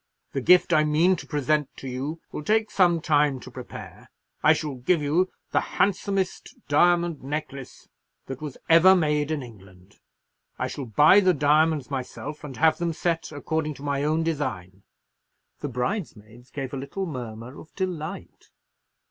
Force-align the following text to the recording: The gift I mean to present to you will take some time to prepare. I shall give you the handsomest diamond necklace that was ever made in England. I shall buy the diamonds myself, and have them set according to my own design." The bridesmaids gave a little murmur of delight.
The 0.31 0.41
gift 0.41 0.73
I 0.73 0.83
mean 0.83 1.15
to 1.17 1.27
present 1.27 1.69
to 1.77 1.87
you 1.87 2.21
will 2.31 2.43
take 2.43 2.71
some 2.71 3.01
time 3.01 3.39
to 3.41 3.51
prepare. 3.51 4.09
I 4.41 4.51
shall 4.51 4.73
give 4.73 4.99
you 4.99 5.29
the 5.51 5.59
handsomest 5.77 6.55
diamond 6.67 7.21
necklace 7.21 7.87
that 8.25 8.41
was 8.41 8.57
ever 8.67 8.95
made 8.95 9.29
in 9.29 9.43
England. 9.43 9.99
I 10.57 10.69
shall 10.69 10.85
buy 10.87 11.19
the 11.19 11.35
diamonds 11.35 11.91
myself, 11.91 12.43
and 12.43 12.57
have 12.57 12.79
them 12.79 12.93
set 12.93 13.31
according 13.31 13.75
to 13.75 13.83
my 13.83 14.03
own 14.03 14.23
design." 14.23 14.81
The 15.59 15.69
bridesmaids 15.69 16.49
gave 16.49 16.73
a 16.73 16.77
little 16.77 17.05
murmur 17.05 17.59
of 17.59 17.71
delight. 17.75 18.49